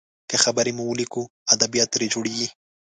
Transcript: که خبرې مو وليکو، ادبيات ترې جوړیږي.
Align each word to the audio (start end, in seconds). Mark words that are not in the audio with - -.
که 0.29 0.35
خبرې 0.43 0.71
مو 0.77 0.83
وليکو، 0.87 1.23
ادبيات 1.53 1.89
ترې 1.93 2.07
جوړیږي. 2.13 2.47